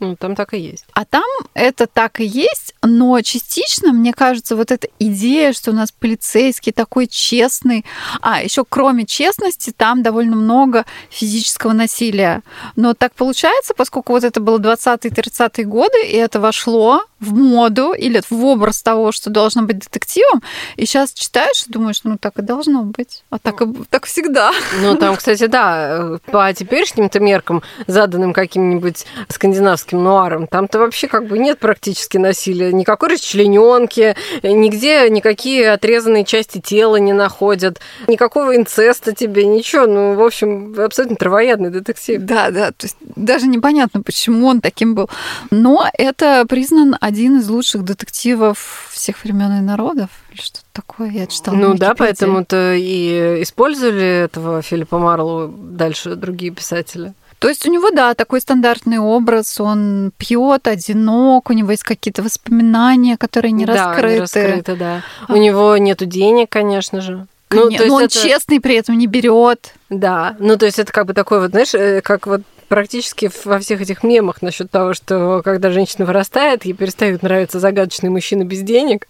Ну, 0.00 0.16
там 0.16 0.36
так 0.36 0.54
и 0.54 0.58
есть. 0.58 0.84
А 0.92 1.04
там 1.04 1.24
это 1.54 1.86
так 1.86 2.20
и 2.20 2.24
есть, 2.24 2.74
но 2.82 3.20
частично, 3.20 3.92
мне 3.92 4.12
кажется, 4.12 4.54
вот 4.54 4.70
эта 4.70 4.88
идея, 5.00 5.52
что 5.52 5.72
у 5.72 5.74
нас 5.74 5.90
полицейский 5.90 6.72
такой 6.72 7.08
честный, 7.08 7.84
а 8.20 8.42
еще 8.42 8.64
кроме 8.68 9.06
честности, 9.06 9.72
там 9.76 10.02
довольно 10.02 10.36
много 10.36 10.84
физического 11.10 11.72
насилия. 11.72 12.42
Но 12.76 12.94
так 12.94 13.12
получается, 13.14 13.74
поскольку 13.74 14.12
вот 14.12 14.22
это 14.22 14.40
было 14.40 14.58
20-30-е 14.58 15.64
годы, 15.64 16.06
и 16.06 16.14
это 16.14 16.40
вошло 16.40 17.02
в 17.20 17.34
моду 17.34 17.92
или 17.92 18.22
в 18.28 18.44
образ 18.44 18.82
того, 18.82 19.12
что 19.12 19.30
должно 19.30 19.62
быть 19.62 19.78
детективом, 19.78 20.42
и 20.76 20.86
сейчас 20.86 21.12
читаешь 21.12 21.64
и 21.66 21.70
думаешь, 21.70 22.00
ну 22.04 22.16
так 22.18 22.38
и 22.38 22.42
должно 22.42 22.82
быть, 22.82 23.24
а 23.30 23.38
так, 23.38 23.62
и, 23.62 23.66
так 23.90 24.06
всегда. 24.06 24.52
Ну 24.82 24.96
там, 24.96 25.16
кстати, 25.16 25.46
да, 25.46 26.18
по 26.26 26.52
теперешним-то 26.52 27.20
меркам, 27.20 27.62
заданным 27.86 28.32
каким-нибудь 28.32 29.06
скандинавским 29.28 30.02
нуаром, 30.02 30.46
там-то 30.46 30.78
вообще 30.78 31.08
как 31.08 31.26
бы 31.26 31.38
нет 31.38 31.58
практически 31.58 32.18
насилия, 32.18 32.72
никакой 32.72 33.10
расчлененки, 33.10 34.16
нигде 34.42 35.10
никакие 35.10 35.72
отрезанные 35.72 36.24
части 36.24 36.60
тела 36.60 36.96
не 36.96 37.12
находят, 37.12 37.80
никакого 38.06 38.56
инцеста 38.56 39.12
тебе, 39.12 39.46
ничего, 39.46 39.86
ну, 39.86 40.14
в 40.14 40.22
общем, 40.22 40.74
абсолютно 40.78 41.16
травоядный 41.16 41.70
детектив. 41.70 42.22
Да, 42.22 42.50
да, 42.50 42.70
то 42.70 42.86
есть 42.86 42.96
даже 43.00 43.46
непонятно, 43.46 44.02
почему 44.02 44.46
он 44.46 44.60
таким 44.60 44.94
был. 44.94 45.10
Но 45.50 45.86
это 45.94 46.44
признан 46.48 46.96
один 47.08 47.38
из 47.38 47.48
лучших 47.48 47.84
детективов 47.84 48.88
всех 48.92 49.24
времен 49.24 49.58
и 49.58 49.60
народов, 49.60 50.10
или 50.30 50.40
что-то 50.40 50.64
такое, 50.72 51.10
я 51.10 51.26
читала. 51.26 51.56
Ну 51.56 51.74
да, 51.74 51.94
поэтому-то 51.94 52.74
и 52.74 53.42
использовали 53.42 54.24
этого 54.24 54.62
Филиппа 54.62 54.98
Марлоу 54.98 55.48
дальше 55.48 56.14
другие 56.14 56.52
писатели. 56.52 57.14
То 57.38 57.48
есть 57.48 57.66
у 57.66 57.70
него, 57.70 57.90
да, 57.90 58.14
такой 58.14 58.40
стандартный 58.40 58.98
образ, 58.98 59.60
он 59.60 60.10
пьет, 60.18 60.66
одинок, 60.66 61.50
у 61.50 61.52
него 61.52 61.70
есть 61.70 61.84
какие-то 61.84 62.22
воспоминания, 62.22 63.16
которые 63.16 63.52
не 63.52 63.64
да, 63.64 63.74
раскрыты. 63.74 64.14
Не 64.14 64.20
раскрыты, 64.20 64.76
да. 64.76 65.02
А. 65.28 65.32
У 65.32 65.36
него 65.36 65.76
нету 65.76 66.04
денег, 66.04 66.50
конечно 66.50 67.00
же. 67.00 67.26
Ну, 67.50 67.70
то 67.70 67.82
есть 67.82 67.90
он 67.90 68.02
это... 68.02 68.14
честный, 68.14 68.60
при 68.60 68.74
этом 68.74 68.98
не 68.98 69.06
берет. 69.06 69.74
Да, 69.88 70.36
ну 70.38 70.56
то 70.58 70.66
есть 70.66 70.78
это 70.78 70.92
как 70.92 71.06
бы 71.06 71.14
такой 71.14 71.40
вот, 71.40 71.50
знаешь, 71.52 71.74
э, 71.74 72.02
как 72.02 72.26
вот 72.26 72.42
практически 72.68 73.30
во 73.44 73.58
всех 73.58 73.80
этих 73.80 74.02
мемах 74.02 74.42
насчет 74.42 74.70
того, 74.70 74.94
что 74.94 75.42
когда 75.44 75.70
женщина 75.70 76.04
вырастает, 76.04 76.64
ей 76.64 76.74
перестают 76.74 77.22
нравиться 77.22 77.58
загадочные 77.58 78.10
мужчины 78.10 78.42
без 78.44 78.60
денег. 78.60 79.08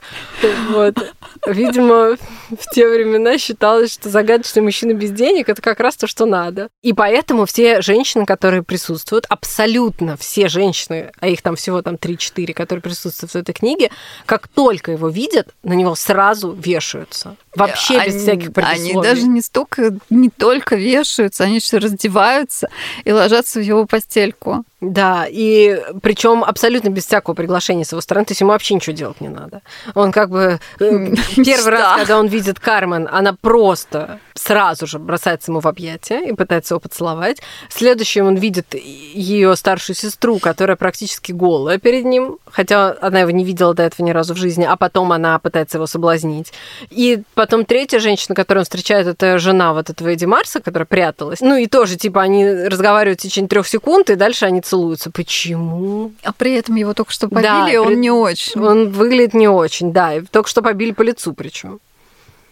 Вот. 0.71 0.97
Видимо, 1.47 2.17
в 2.51 2.71
те 2.73 2.89
времена 2.89 3.39
считалось, 3.39 3.93
что 3.93 4.09
загадочный 4.09 4.63
мужчина 4.63 4.93
без 4.93 5.11
денег 5.11 5.49
это 5.49 5.61
как 5.61 5.81
раз 5.81 5.97
то, 5.97 6.07
что 6.07 6.27
надо. 6.27 6.69
И 6.83 6.93
поэтому 6.93 7.47
все 7.47 7.83
женщины, 7.83 8.25
которые 8.27 8.63
присутствуют, 8.63 9.27
абсолютно 9.29 10.17
все 10.17 10.49
женщины, 10.49 11.11
а 11.21 11.29
их 11.29 11.43
там 11.43 11.57
всего 11.57 11.83
там 11.83 11.97
3-4, 11.97 12.53
которые 12.53 12.83
присутствуют 12.83 13.33
в 13.33 13.37
этой 13.37 13.53
книге, 13.53 13.91
как 14.27 14.49
только 14.49 14.93
его 14.93 15.09
видят, 15.09 15.49
на 15.63 15.73
него 15.73 15.95
сразу 15.95 16.53
вешаются. 16.53 17.37
Вообще 17.55 17.99
они, 17.99 18.13
без 18.13 18.23
всяких 18.23 18.53
предисловий. 18.53 18.93
Они 18.93 19.03
даже 19.03 19.23
не 19.25 19.43
столько, 19.43 19.99
не 20.11 20.31
только 20.31 20.77
вешаются, 20.77 21.45
они 21.45 21.57
еще 21.57 21.79
раздеваются 21.79 22.69
и 23.05 23.13
ложатся 23.13 23.48
в 23.55 23.61
его 23.61 23.87
постельку. 23.87 24.65
Да, 24.81 25.27
и 25.29 25.83
причем 26.03 26.45
абсолютно 26.45 26.89
без 26.89 27.05
всякого 27.05 27.35
приглашения 27.35 27.85
с 27.85 27.91
его 27.91 28.01
стороны, 28.01 28.27
то 28.27 28.31
есть 28.31 28.41
ему 28.41 28.53
вообще 28.53 28.75
ничего 28.75 28.95
делать 28.95 29.21
не 29.21 29.29
надо. 29.29 29.63
Он 29.95 30.13
как 30.13 30.31
бы 30.31 30.61
э, 30.79 31.15
первый 31.37 31.71
раз, 31.71 31.97
когда 31.97 32.17
он 32.17 32.29
видит 32.29 32.61
Кармен, 32.61 33.09
она 33.11 33.33
просто 33.33 34.21
сразу 34.35 34.87
же 34.87 35.01
бросается 35.01 35.51
ему 35.51 35.59
в 35.59 35.67
объятия 35.67 36.21
и 36.21 36.33
пытается 36.33 36.75
его 36.75 36.81
поцеловать. 36.81 37.39
Следующим 37.69 38.27
он 38.27 38.37
видит 38.37 38.73
ее 38.75 39.57
старшую 39.57 39.97
сестру, 39.97 40.39
которая 40.39 40.77
практически 40.77 41.33
голая 41.33 41.79
перед 41.79 42.05
ним, 42.05 42.39
хотя 42.49 42.97
она 43.01 43.21
его 43.21 43.33
не 43.33 43.45
видела 43.45 43.75
до 43.75 43.83
этого 43.83 44.07
ни 44.07 44.13
разу 44.13 44.35
в 44.35 44.37
жизни, 44.37 44.65
а 44.65 44.77
потом 44.77 45.11
она 45.11 45.41
пытается 45.41 45.79
его 45.79 45.89
соблазнить. 45.89 46.53
И 46.91 47.23
потом 47.35 47.65
третья 47.65 47.99
женщина, 47.99 48.37
которую 48.37 48.61
он 48.61 48.65
встречает, 48.65 49.09
это 49.09 49.39
жена 49.39 49.73
вот 49.73 49.91
этого 49.91 50.09
Эдди 50.09 50.25
Марса, 50.25 50.61
которая 50.61 50.87
пряталась. 50.87 51.41
Ну 51.41 51.57
и 51.57 51.67
тоже, 51.67 51.97
типа, 51.97 52.23
они 52.23 52.47
разговаривают 52.47 53.19
в 53.19 53.23
течение 53.25 53.49
трех 53.49 53.67
секунд, 53.67 54.09
и 54.11 54.15
дальше 54.15 54.45
они 54.45 54.61
целуются. 54.69 55.11
Почему? 55.11 56.13
А 56.23 56.33
при 56.33 56.55
этом 56.55 56.77
его 56.77 56.95
только 56.95 57.13
что 57.13 57.29
побили, 57.29 57.43
да, 57.43 57.71
и 57.71 57.77
он 57.77 57.89
при... 57.89 57.95
не 57.97 58.11
очень. 58.11 58.61
Он 58.61 58.91
выглядит 58.91 59.35
не 59.35 59.49
очень, 59.49 59.93
да. 59.93 60.15
И 60.15 60.23
только 60.23 60.49
что 60.49 60.63
побили 60.63 60.93
по 60.93 61.03
лицу 61.03 61.33
причем. 61.33 61.81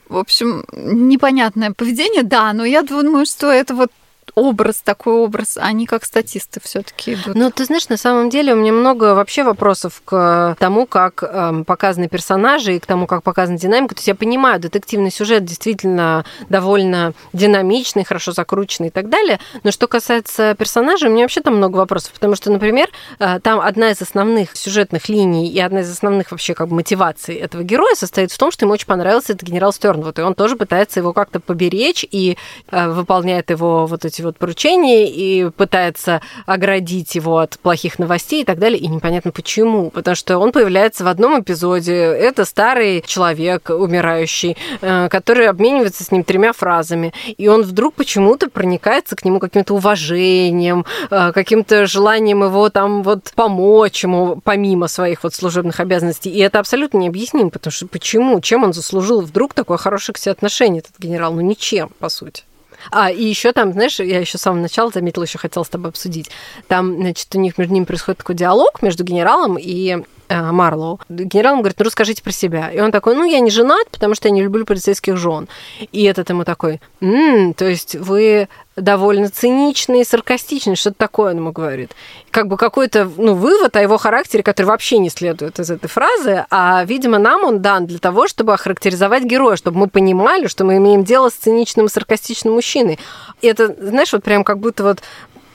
В 0.09 0.17
общем, 0.17 0.65
непонятное 0.73 1.73
поведение, 1.73 2.23
да, 2.23 2.53
но 2.53 2.65
я 2.65 2.83
думаю, 2.83 3.27
что 3.27 3.51
это 3.51 3.75
вот 3.75 3.91
образ, 4.37 4.83
такой 4.85 5.15
образ, 5.15 5.57
они 5.59 5.87
как 5.87 6.05
статисты 6.05 6.61
все-таки 6.63 7.15
идут. 7.15 7.35
Ну, 7.35 7.51
ты 7.51 7.65
знаешь, 7.65 7.89
на 7.89 7.97
самом 7.97 8.29
деле 8.29 8.53
у 8.53 8.57
меня 8.57 8.71
много 8.71 9.15
вообще 9.15 9.43
вопросов 9.43 10.03
к 10.05 10.57
тому, 10.61 10.87
как 10.87 11.23
э, 11.23 11.65
показаны 11.67 12.09
персонажи 12.09 12.77
и 12.77 12.79
к 12.79 12.85
тому, 12.85 13.07
как 13.07 13.23
показана 13.23 13.59
динамика. 13.59 13.95
То 13.95 14.01
есть 14.01 14.09
я 14.09 14.15
понимаю, 14.15 14.61
детективный 14.61 15.11
сюжет 15.11 15.47
действительно 15.47 16.27
довольно 16.51 17.15
динамичный, 17.33 18.05
хорошо 18.05 18.33
закрученный 18.33 18.89
и 18.89 18.91
так 18.91 19.09
далее. 19.09 19.41
Но 19.65 19.71
что 19.71 19.87
касается 19.87 20.55
персонажей, 20.55 21.09
у 21.09 21.13
меня 21.13 21.25
вообще 21.25 21.41
там 21.41 21.57
много 21.57 21.79
вопросов. 21.79 22.13
Потому 22.13 22.37
что, 22.37 22.53
например, 22.53 22.91
э, 23.19 23.41
там 23.41 23.59
одна 23.59 23.91
из 23.91 24.03
основных 24.03 24.55
сюжетных 24.55 25.09
линий 25.09 25.49
и 25.49 25.59
одна 25.61 25.81
из 25.81 25.91
основных 25.91 26.31
вообще 26.31 26.53
как 26.53 26.69
бы 26.69 26.75
мотиваций 26.75 27.37
этого 27.37 27.63
героя 27.63 27.95
состоит 27.95 28.31
в 28.31 28.37
том, 28.37 28.51
что 28.51 28.67
ему 28.67 28.75
очень 28.75 28.87
понравился 28.87 29.33
этот 29.33 29.49
генерал 29.49 29.73
Стернвуд. 29.73 30.19
И 30.19 30.23
он 30.23 30.35
тоже 30.35 30.57
пытается 30.57 31.01
его 31.01 31.15
как-то 31.15 31.41
поберечь 31.41 32.05
и 32.11 32.37
э, 32.71 32.89
выполняет 32.91 33.49
его 33.49 33.87
вот 33.87 34.05
эти 34.05 34.26
вот 34.27 34.39
поручения 34.39 35.11
и 35.11 35.51
пытается 35.51 36.21
оградить 36.47 37.15
его 37.15 37.39
от 37.39 37.59
плохих 37.59 37.99
новостей 37.99 38.43
и 38.43 38.45
так 38.45 38.59
далее. 38.59 38.79
И 38.79 38.87
непонятно 38.87 39.31
почему. 39.33 39.91
Потому 39.91 40.15
что 40.15 40.39
он 40.39 40.53
появляется 40.53 41.05
в 41.05 41.09
одном 41.09 41.41
эпизоде. 41.41 41.95
Это 41.95 42.45
старый 42.45 43.03
человек, 43.07 43.71
умирающий, 43.71 44.57
э, 44.81 45.09
который 45.09 45.49
обменивается 45.49 46.05
с 46.05 46.11
ним 46.11 46.25
тремя 46.25 46.53
фразами. 46.53 47.13
И 47.37 47.49
он 47.49 47.63
вдруг 47.63 47.95
почему-то 47.95 48.51
проникается 48.51 49.17
к 49.17 49.25
нему 49.25 49.39
каким-то 49.39 49.75
уважением, 49.75 50.85
э, 51.11 51.33
каким-то 51.33 51.87
желанием 51.87 52.43
его 52.45 52.69
там 52.71 53.03
вот 53.03 53.33
помочь 53.35 54.03
ему, 54.03 54.41
помимо 54.45 54.89
своих 54.89 55.23
вот 55.23 55.35
служебных 55.35 55.81
обязанностей. 55.81 56.31
И 56.31 56.41
это 56.41 56.59
абсолютно 56.59 56.99
необъяснимо, 56.99 57.51
потому 57.51 57.73
что 57.73 57.87
почему? 57.87 58.41
Чем 58.41 58.65
он 58.65 58.73
заслужил 58.73 59.21
вдруг 59.21 59.55
такое 59.55 59.79
хорошее 59.79 60.15
к 60.15 60.19
себе 60.19 60.33
отношение, 60.33 60.81
этот 60.81 60.99
генерал? 60.99 61.33
Ну, 61.33 61.41
ничем, 61.41 61.91
по 61.99 62.09
сути. 62.09 62.45
А, 62.91 63.11
и 63.11 63.25
еще 63.25 63.53
там, 63.53 63.73
знаешь, 63.73 63.99
я 64.01 64.21
еще 64.21 64.39
с 64.39 64.43
самого 64.43 64.63
начала 64.63 64.91
заметила, 64.91 65.25
еще 65.25 65.39
хотела 65.39 65.65
с 65.65 65.69
тобой 65.69 65.91
обсудить. 65.91 66.31
Там, 66.69 66.97
значит, 66.97 67.35
у 67.35 67.39
них 67.39 67.59
между 67.59 67.75
ними 67.75 67.85
происходит 67.85 68.19
такой 68.19 68.35
диалог 68.35 68.83
между 68.83 69.05
генералом 69.05 69.57
и 69.59 70.05
Марлоу. 70.29 71.01
Генерал 71.09 71.55
ему 71.55 71.63
говорит, 71.63 71.79
ну 71.79 71.85
расскажите 71.85 72.23
про 72.23 72.33
себя. 72.33 72.71
И 72.71 72.81
он 72.81 72.93
такой, 72.93 73.15
ну 73.15 73.25
я 73.25 73.41
не 73.41 73.51
женат, 73.51 73.91
потому 73.91 74.15
что 74.15 74.29
я 74.29 74.35
не 74.35 74.43
люблю 74.43 74.65
полицейских 74.65 75.17
жен. 75.17 75.49
И 75.93 76.05
этот 76.05 76.31
ему 76.31 76.45
такой, 76.45 76.81
м-м, 77.01 77.55
то 77.55 77.67
есть 77.67 77.95
вы 77.95 78.49
довольно 78.77 79.31
циничный 79.31 80.03
и 80.03 80.05
саркастичный, 80.05 80.77
что-то 80.77 80.97
такое 80.99 81.33
он 81.33 81.39
ему 81.39 81.53
говорит. 81.53 81.93
Как 82.31 82.47
бы 82.47 82.57
какой-то 82.57 83.11
ну, 83.17 83.35
вывод 83.35 83.75
о 83.77 83.83
его 83.83 83.97
характере, 83.97 84.43
который 84.43 84.67
вообще 84.67 84.99
не 84.99 85.09
следует 85.09 85.59
из 85.59 85.71
этой 85.71 85.89
фразы, 85.89 86.45
а, 86.51 86.85
видимо, 86.85 87.19
нам 87.19 87.45
он 87.45 87.63
дан 87.63 87.87
для 87.87 87.99
того, 87.99 88.29
чтобы 88.29 88.53
охарактеризовать 88.53 89.25
героя, 89.25 89.57
чтобы 89.57 89.79
мы 89.79 89.89
понимали, 89.89 90.47
что 90.47 90.65
мы 90.65 90.77
имеем 90.77 91.05
дело 91.05 91.31
с 91.31 91.35
циничным 91.35 91.87
и 91.87 91.89
саркастичным 91.89 92.55
мужчиной. 92.55 92.99
И 93.41 93.47
это, 93.47 93.75
знаешь, 93.81 94.13
вот 94.13 94.23
прям 94.23 94.45
как 94.45 94.59
будто 94.59 94.83
вот 94.85 95.01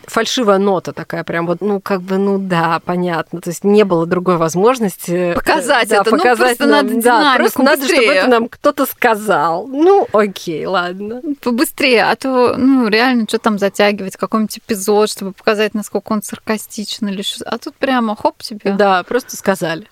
фальшивая 0.08 0.58
нота 0.58 0.94
такая, 0.94 1.24
прям 1.24 1.48
вот, 1.48 1.62
ну, 1.62 1.80
как 1.80 2.02
бы, 2.02 2.18
ну 2.18 2.38
да, 2.38 2.82
понятно. 2.84 3.42
То 3.42 3.50
есть 3.50 3.64
не 3.64 3.84
было 3.84 4.06
другой 4.06 4.38
возможности 4.38 5.34
показать 5.34 5.90
да, 5.90 6.02
это. 6.02 6.12
Ну, 6.12 6.18
показать 6.18 6.60
ну, 6.60 6.66
просто 6.66 6.66
нам, 6.68 6.88
надо 6.88 7.02
да, 7.02 7.36
просто 7.38 7.64
надо, 7.64 7.86
чтобы 7.86 8.04
это 8.04 8.28
нам 8.28 8.50
кто-то 8.50 8.86
сказал. 8.86 9.68
Ну, 9.68 10.08
окей, 10.12 10.66
ладно. 10.66 11.22
Побыстрее, 11.42 12.06
а 12.06 12.16
то, 12.16 12.56
ну, 12.58 12.88
реально, 12.88 13.26
что 13.28 13.40
там 13.40 13.60
затягивать, 13.60 14.18
какой-нибудь 14.18 14.58
эпизод, 14.58 15.10
чтобы 15.10 15.34
показать, 15.34 15.74
насколько 15.74 16.12
он 16.12 16.24
саркастичен 16.24 17.08
или 17.08 17.22
что. 17.22 17.46
А 17.46 17.58
тут 17.58 17.76
прямо 17.76 18.16
хоп 18.16 18.42
тебе. 18.42 18.74
Да, 18.74 19.04
просто 19.04 19.36
сказали. 19.36 19.88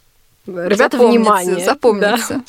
Ребята, 0.46 0.98
запомните, 0.98 1.20
внимание. 1.20 1.66
Запомните. 1.66 2.24
Да. 2.30 2.42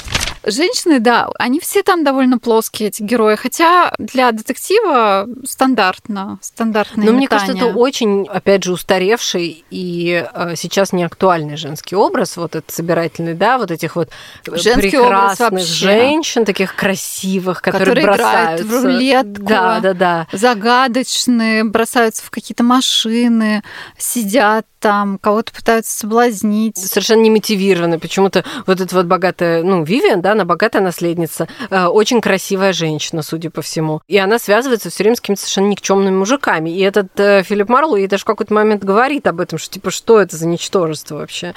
Женщины, 0.45 1.01
да, 1.01 1.31
они 1.39 1.61
все 1.61 1.83
там 1.83 2.03
довольно 2.05 2.39
плоские, 2.39 2.89
эти 2.89 3.03
герои, 3.03 3.37
хотя 3.37 3.93
для 3.99 4.33
детектива 4.33 5.29
стандартно, 5.45 6.39
стандартно. 6.41 7.05
Но 7.05 7.13
мне 7.13 7.29
кажется, 7.29 7.53
это 7.53 7.67
очень, 7.67 8.27
опять 8.27 8.65
же, 8.65 8.73
устаревший 8.73 9.65
и 9.71 10.27
э, 10.33 10.55
сейчас 10.57 10.93
не 10.93 11.05
актуальный 11.05 11.57
женский 11.57 11.95
образ, 11.95 12.37
вот 12.37 12.57
этот 12.57 12.71
собирательный, 12.71 13.35
да, 13.35 13.59
вот 13.59 13.71
этих 13.71 13.97
вот 13.97 14.09
женский 14.51 14.91
прекрасных 14.91 15.65
женщин, 15.65 16.45
таких 16.45 16.75
красивых, 16.75 17.61
которые, 17.61 17.87
которые 17.87 18.07
бросаются. 18.07 18.65
играют 18.65 18.83
в 18.83 18.85
рулетку, 18.85 19.43
да, 19.43 19.81
да, 19.81 19.95
да. 19.95 20.27
загадочные, 20.33 21.65
бросаются 21.65 22.25
в 22.25 22.31
какие-то 22.31 22.65
машины, 22.65 23.63
сидят 23.99 24.67
там, 24.81 25.19
кого-то 25.19 25.53
пытаются 25.53 25.97
соблазнить. 25.97 26.79
Совершенно 26.79 27.21
не 27.21 27.31
мотивированы. 27.31 27.99
Почему-то 27.99 28.45
вот 28.67 28.81
эта 28.81 28.97
вот 28.97 29.07
богатая, 29.07 29.63
ну, 29.63 29.85
Вивиан, 29.85 30.23
да, 30.23 30.30
она 30.33 30.45
богатая 30.45 30.83
наследница, 30.83 31.49
э, 31.71 31.87
очень 31.87 32.21
красивая 32.21 32.73
женщина, 32.73 33.23
судя 33.23 33.51
по 33.51 33.63
всему. 33.63 34.01
И 34.09 34.19
она 34.19 34.39
связывается 34.39 34.91
все 34.91 35.05
время 35.05 35.17
с 35.17 35.21
какими-то 35.21 35.43
совершенно 35.43 35.69
никчемными 35.69 36.17
мужиками. 36.17 36.71
И 36.71 36.81
этот 36.81 37.19
э, 37.19 37.43
Филипп 37.43 37.69
Марлоу 37.69 37.97
ей 37.97 38.07
даже 38.07 38.23
в 38.23 38.27
какой-то 38.27 38.55
момент 38.55 38.85
говорит 38.85 39.27
об 39.27 39.41
этом, 39.41 39.59
что 39.59 39.71
типа, 39.71 39.91
что 39.91 40.21
это 40.21 40.37
за 40.37 40.47
ничтожество 40.47 41.17
вообще? 41.17 41.55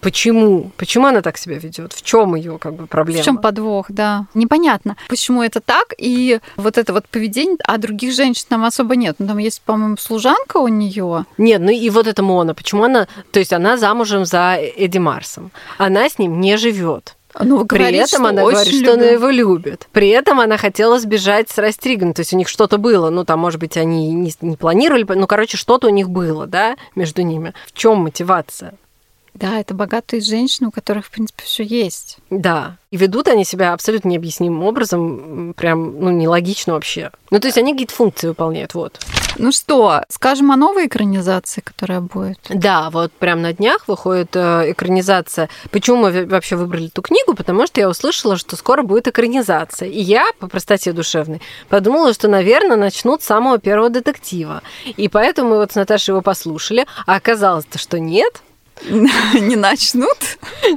Почему? 0.00 0.70
Почему 0.76 1.06
она 1.06 1.20
так 1.20 1.36
себя 1.36 1.58
ведет? 1.58 1.92
В 1.92 2.02
чем 2.02 2.34
ее 2.34 2.58
как 2.58 2.74
бы 2.74 2.86
проблема? 2.86 3.22
В 3.22 3.24
чем 3.24 3.38
подвох, 3.38 3.86
да. 3.88 4.26
Непонятно, 4.34 4.96
почему 5.08 5.42
это 5.42 5.60
так. 5.60 5.94
И 5.98 6.40
вот 6.56 6.78
это 6.78 6.92
вот 6.92 7.08
поведение, 7.08 7.56
а 7.64 7.78
других 7.78 8.14
женщин 8.14 8.46
там 8.48 8.64
особо 8.64 8.96
нет. 8.96 9.16
Ну, 9.18 9.26
там 9.26 9.38
есть, 9.38 9.60
по-моему, 9.62 9.96
служанка 9.98 10.58
у 10.58 10.68
нее. 10.68 11.26
Нет, 11.38 11.60
ну 11.60 11.70
и 11.70 11.90
вот 11.90 12.06
эта 12.06 12.22
Мона. 12.22 12.54
Почему 12.54 12.84
она... 12.84 13.06
То 13.32 13.38
есть 13.38 13.52
она 13.52 13.76
замужем 13.76 14.24
за 14.24 14.56
Эдди 14.56 14.98
Марсом. 14.98 15.50
Она 15.78 16.08
с 16.08 16.18
ним 16.18 16.40
не 16.40 16.56
живет. 16.56 17.16
Ну, 17.40 17.64
При 17.64 17.78
говорит, 17.78 18.02
этом 18.02 18.26
она 18.26 18.42
говорит, 18.42 18.66
любит. 18.66 18.84
что 18.84 18.94
она 18.94 19.04
его 19.06 19.30
любит. 19.30 19.88
При 19.92 20.08
этом 20.08 20.40
она 20.40 20.56
хотела 20.56 20.98
сбежать 20.98 21.48
с 21.50 21.58
Растриган. 21.58 22.14
То 22.14 22.20
есть 22.20 22.32
у 22.32 22.36
них 22.36 22.48
что-то 22.48 22.78
было. 22.78 23.10
Ну, 23.10 23.24
там, 23.24 23.40
может 23.40 23.60
быть, 23.60 23.76
они 23.76 24.12
не, 24.12 24.32
не 24.40 24.56
планировали. 24.56 25.04
Ну, 25.08 25.26
короче, 25.26 25.56
что-то 25.56 25.86
у 25.86 25.90
них 25.90 26.10
было, 26.10 26.46
да, 26.46 26.76
между 26.94 27.22
ними. 27.22 27.54
В 27.66 27.72
чем 27.72 27.98
мотивация? 27.98 28.74
Да, 29.42 29.58
это 29.58 29.74
богатые 29.74 30.20
женщины, 30.20 30.68
у 30.68 30.70
которых, 30.70 31.06
в 31.06 31.10
принципе, 31.10 31.42
все 31.42 31.64
есть. 31.64 32.18
Да. 32.30 32.76
И 32.92 32.96
ведут 32.96 33.26
они 33.26 33.44
себя 33.44 33.72
абсолютно 33.72 34.10
необъяснимым 34.10 34.62
образом, 34.62 35.52
прям, 35.56 35.98
ну, 35.98 36.10
нелогично 36.10 36.74
вообще. 36.74 37.10
Ну, 37.32 37.40
то 37.40 37.48
есть 37.48 37.58
они 37.58 37.72
какие-то 37.72 37.92
функции 37.92 38.28
выполняют, 38.28 38.74
вот. 38.74 39.00
Ну 39.38 39.50
что, 39.50 40.02
скажем 40.10 40.52
о 40.52 40.56
новой 40.56 40.86
экранизации, 40.86 41.60
которая 41.60 42.00
будет? 42.00 42.38
Да, 42.50 42.90
вот 42.90 43.10
прям 43.10 43.42
на 43.42 43.52
днях 43.52 43.88
выходит 43.88 44.36
э, 44.36 44.70
экранизация. 44.70 45.48
Почему 45.72 45.96
мы 45.96 46.24
вообще 46.26 46.54
выбрали 46.54 46.86
эту 46.86 47.02
книгу? 47.02 47.34
Потому 47.34 47.66
что 47.66 47.80
я 47.80 47.88
услышала, 47.88 48.36
что 48.36 48.54
скоро 48.54 48.84
будет 48.84 49.08
экранизация. 49.08 49.88
И 49.88 50.00
я, 50.00 50.30
по 50.38 50.46
простоте 50.46 50.92
душевной, 50.92 51.40
подумала, 51.68 52.14
что, 52.14 52.28
наверное, 52.28 52.76
начнут 52.76 53.22
с 53.22 53.26
самого 53.26 53.58
первого 53.58 53.90
детектива. 53.90 54.62
И 54.84 55.08
поэтому 55.08 55.50
мы 55.50 55.56
вот 55.56 55.72
с 55.72 55.74
Наташей 55.74 56.12
его 56.12 56.20
послушали, 56.20 56.86
а 57.06 57.16
оказалось-то, 57.16 57.78
что 57.78 57.98
нет, 57.98 58.40
не 59.40 59.56
начнут. 59.56 60.16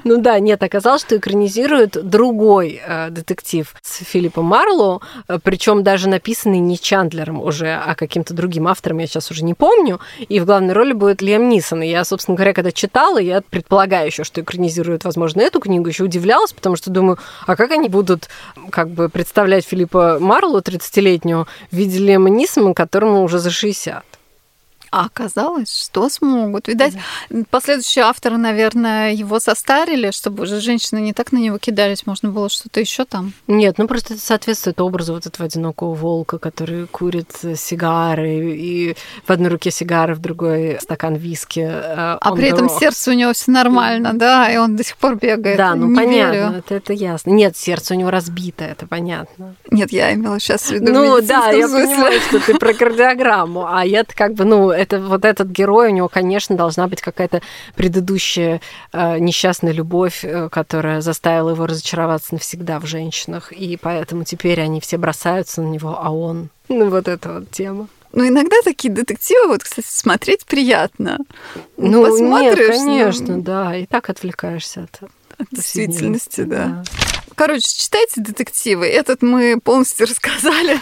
Ну 0.03 0.17
да, 0.17 0.39
нет, 0.39 0.61
оказалось, 0.61 1.01
что 1.01 1.17
экранизирует 1.17 1.97
другой 2.07 2.81
э, 2.85 3.09
детектив 3.09 3.73
с 3.81 4.03
Филиппом 4.03 4.45
Марлоу, 4.45 5.01
э, 5.27 5.39
причем 5.41 5.83
даже 5.83 6.07
написанный 6.07 6.59
не 6.59 6.77
Чандлером 6.77 7.41
уже, 7.41 7.73
а 7.73 7.95
каким-то 7.95 8.33
другим 8.33 8.67
автором, 8.67 8.99
я 8.99 9.07
сейчас 9.07 9.31
уже 9.31 9.43
не 9.43 9.53
помню. 9.53 9.99
И 10.29 10.39
в 10.39 10.45
главной 10.45 10.73
роли 10.73 10.93
будет 10.93 11.21
Лиам 11.21 11.49
Нисон. 11.49 11.81
И 11.81 11.89
я, 11.89 12.03
собственно 12.05 12.35
говоря, 12.35 12.53
когда 12.53 12.71
читала, 12.71 13.17
я 13.17 13.41
предполагаю 13.41 14.07
еще, 14.07 14.23
что 14.23 14.41
экранизируют, 14.41 15.03
возможно, 15.03 15.41
эту 15.41 15.59
книгу, 15.59 15.87
еще 15.87 16.03
удивлялась, 16.03 16.53
потому 16.53 16.75
что 16.75 16.91
думаю, 16.91 17.17
а 17.47 17.55
как 17.55 17.71
они 17.71 17.89
будут 17.89 18.29
как 18.69 18.89
бы 18.89 19.09
представлять 19.09 19.65
Филиппа 19.65 20.17
Марлоу, 20.19 20.61
30-летнего, 20.61 21.47
в 21.71 21.75
виде 21.75 21.97
Лиама 21.99 22.29
Нисона, 22.29 22.73
которому 22.73 23.23
уже 23.23 23.39
за 23.39 23.49
60? 23.49 24.14
А 24.91 25.05
оказалось, 25.05 25.85
что 25.85 26.09
смогут. 26.09 26.67
Видать, 26.67 26.95
да. 27.29 27.43
последующие 27.49 28.05
авторы, 28.05 28.37
наверное, 28.37 29.13
его 29.13 29.39
состарили, 29.39 30.11
чтобы 30.11 30.43
уже 30.43 30.59
женщины 30.59 30.99
не 30.99 31.13
так 31.13 31.31
на 31.31 31.37
него 31.37 31.57
кидались, 31.57 32.05
можно 32.05 32.29
было 32.29 32.49
что-то 32.49 32.79
еще 32.79 33.05
там. 33.05 33.33
Нет, 33.47 33.77
ну 33.77 33.87
просто 33.87 34.13
это 34.13 34.23
соответствует 34.23 34.79
образу 34.81 35.13
вот 35.13 35.25
этого 35.25 35.45
одинокого 35.45 35.93
волка, 35.93 36.37
который 36.37 36.87
курит 36.87 37.31
сигары, 37.55 38.55
и 38.55 38.95
в 39.25 39.29
одной 39.29 39.49
руке 39.49 39.71
сигары, 39.71 40.15
в 40.15 40.19
другой 40.19 40.77
стакан 40.81 41.15
виски. 41.15 41.61
А, 41.61 42.17
а 42.19 42.35
при 42.35 42.49
этом 42.49 42.69
сердце 42.69 43.11
у 43.11 43.13
него 43.13 43.33
все 43.33 43.51
нормально, 43.51 44.13
да, 44.13 44.51
и 44.51 44.57
он 44.57 44.75
до 44.75 44.83
сих 44.83 44.97
пор 44.97 45.15
бегает. 45.15 45.57
Да, 45.57 45.75
ну 45.75 45.87
не 45.87 45.95
понятно, 45.95 46.57
это, 46.57 46.75
это 46.75 46.93
ясно. 46.93 47.31
Нет, 47.31 47.57
сердце 47.57 47.93
у 47.93 47.97
него 47.97 48.11
разбито, 48.11 48.63
это 48.63 48.87
понятно. 48.87 49.55
Нет, 49.71 49.91
я 49.91 50.13
имела 50.13 50.39
сейчас 50.39 50.63
в 50.63 50.71
виду 50.71 50.91
Ну 50.91 51.21
да, 51.21 51.49
я 51.51 51.67
понимаю, 51.67 52.21
что 52.21 52.39
ты 52.39 52.55
про 52.57 52.73
кардиограмму, 52.73 53.65
а 53.67 53.85
я 53.85 54.03
как 54.03 54.33
бы, 54.33 54.45
ну, 54.45 54.71
это 54.75 54.99
вот 54.99 55.25
этот 55.25 55.49
герой, 55.49 55.89
у 55.89 55.93
него, 55.93 56.07
конечно, 56.09 56.55
должна 56.55 56.87
быть 56.87 57.01
какая-то 57.01 57.41
предыдущая 57.75 58.61
э, 58.93 59.19
несчастная 59.19 59.73
любовь, 59.73 60.23
э, 60.23 60.49
которая 60.49 61.01
заставила 61.01 61.51
его 61.51 61.65
разочароваться 61.65 62.33
навсегда 62.33 62.79
в 62.79 62.85
женщинах, 62.85 63.51
и 63.51 63.77
поэтому 63.77 64.23
теперь 64.23 64.61
они 64.61 64.79
все 64.81 64.97
бросаются 64.97 65.61
на 65.61 65.67
него, 65.67 65.97
а 65.99 66.11
он... 66.11 66.49
Ну, 66.67 66.89
вот 66.89 67.07
эта 67.07 67.31
вот 67.31 67.51
тема. 67.51 67.87
Ну, 68.11 68.27
иногда 68.27 68.55
такие 68.63 68.93
детективы, 68.93 69.47
вот, 69.49 69.63
кстати, 69.63 69.87
смотреть 69.87 70.45
приятно. 70.45 71.19
Ну, 71.77 72.05
Посмотришь, 72.05 72.69
нет, 72.69 72.79
конечно, 72.79 73.37
ну... 73.37 73.43
да, 73.43 73.75
и 73.75 73.85
так 73.85 74.09
отвлекаешься 74.09 74.83
от, 74.83 75.09
от 75.37 75.47
действительности, 75.51 76.41
да. 76.41 76.65
да. 76.65 76.83
Короче, 77.35 77.67
читайте 77.67 78.21
детективы. 78.21 78.87
Этот 78.87 79.21
мы 79.21 79.59
полностью 79.61 80.07
рассказали. 80.09 80.79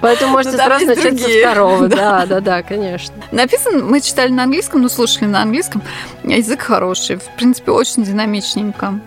Поэтому 0.00 0.32
можете 0.32 0.56
сразу 0.56 0.86
начать 0.86 1.20
со 1.20 1.28
второго. 1.28 1.88
Да, 1.96 2.26
да, 2.26 2.40
да, 2.40 2.62
конечно. 2.62 3.14
Написан, 3.32 3.84
мы 3.86 4.00
читали 4.00 4.30
на 4.30 4.42
английском, 4.42 4.82
но 4.82 4.88
слушали 4.88 5.26
на 5.26 5.42
английском. 5.42 5.82
Язык 6.24 6.62
хороший. 6.62 7.16
В 7.16 7.28
принципе, 7.36 7.70
очень 7.70 8.02
динамичненько. 8.02 9.00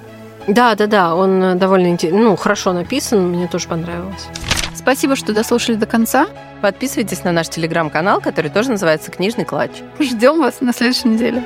Да, 0.48 0.76
да, 0.76 0.88
да, 0.88 1.16
он 1.16 1.60
довольно 1.60 1.98
ну, 2.02 2.36
хорошо 2.36 2.74
написан, 2.74 3.30
мне 3.30 3.48
тоже 3.48 3.68
понравилось. 3.68 4.28
Спасибо, 4.74 5.16
что 5.16 5.34
дослушали 5.34 5.76
до 5.76 5.86
конца. 5.86 6.28
Подписывайтесь 6.62 7.24
на 7.24 7.32
наш 7.32 7.50
телеграм-канал, 7.50 8.22
который 8.22 8.50
тоже 8.50 8.72
называется 8.72 9.12
«Книжный 9.12 9.46
клатч». 9.46 9.72
Ждем 10.00 10.40
вас 10.40 10.62
на 10.62 10.74
следующей 10.74 11.10
неделе. 11.10 11.44